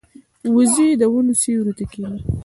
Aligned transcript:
وزې 0.55 0.87
د 0.97 1.03
ونو 1.11 1.33
سیوري 1.41 1.73
ته 1.77 1.85
کیني 1.91 2.19